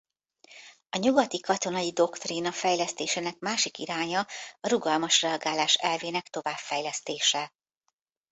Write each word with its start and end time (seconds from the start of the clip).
A 0.89 0.97
nyugati 0.97 1.39
katonai 1.39 1.91
doktrína 1.91 2.51
fejlesztésének 2.51 3.39
másik 3.39 3.77
iránya 3.77 4.25
a 4.61 4.67
rugalmas 4.67 5.21
reagálás 5.21 5.75
elvének 5.75 6.27
továbbfejlesztése. 6.27 7.53